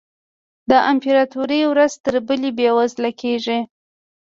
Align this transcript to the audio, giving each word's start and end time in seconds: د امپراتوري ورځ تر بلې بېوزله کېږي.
د 0.69 0.71
امپراتوري 0.91 1.61
ورځ 1.71 1.93
تر 2.05 2.15
بلې 2.27 2.49
بېوزله 2.57 3.11
کېږي. 3.21 3.59